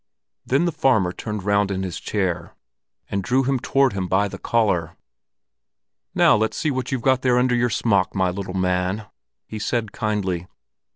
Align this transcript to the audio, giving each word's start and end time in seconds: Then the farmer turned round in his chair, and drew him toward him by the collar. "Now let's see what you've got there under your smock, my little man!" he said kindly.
Then 0.47 0.65
the 0.65 0.71
farmer 0.71 1.11
turned 1.11 1.43
round 1.43 1.69
in 1.69 1.83
his 1.83 1.99
chair, 1.99 2.55
and 3.11 3.21
drew 3.23 3.43
him 3.43 3.59
toward 3.59 3.93
him 3.93 4.07
by 4.07 4.27
the 4.27 4.39
collar. 4.39 4.97
"Now 6.15 6.35
let's 6.35 6.57
see 6.57 6.71
what 6.71 6.91
you've 6.91 7.03
got 7.03 7.21
there 7.21 7.37
under 7.37 7.53
your 7.53 7.69
smock, 7.69 8.15
my 8.15 8.31
little 8.31 8.55
man!" 8.55 9.05
he 9.45 9.59
said 9.59 9.91
kindly. 9.91 10.47